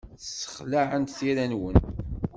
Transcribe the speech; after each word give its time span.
Ssexlaɛent 0.23 1.15
tira-nwen. 1.17 1.79